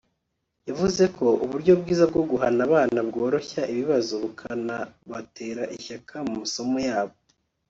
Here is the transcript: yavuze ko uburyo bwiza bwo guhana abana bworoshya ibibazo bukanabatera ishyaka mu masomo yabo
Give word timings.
yavuze 0.69 1.03
ko 1.17 1.27
uburyo 1.43 1.73
bwiza 1.81 2.03
bwo 2.11 2.21
guhana 2.29 2.59
abana 2.67 2.99
bworoshya 3.07 3.61
ibibazo 3.73 4.13
bukanabatera 4.23 5.63
ishyaka 5.77 6.15
mu 6.27 6.33
masomo 6.41 6.77
yabo 6.89 7.15